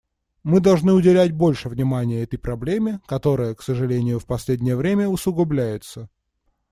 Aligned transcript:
Мы 0.43 0.61
должны 0.61 0.93
уделять 0.93 1.31
больше 1.31 1.69
внимания 1.69 2.23
этой 2.23 2.37
проблеме, 2.37 3.01
которая, 3.05 3.53
к 3.53 3.61
сожалению, 3.61 4.17
в 4.17 4.25
последнее 4.25 4.75
время 4.75 5.07
усугубляется. 5.07 6.09